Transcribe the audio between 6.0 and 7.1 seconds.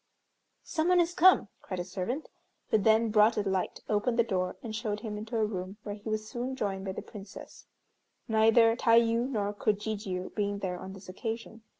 was soon joined by the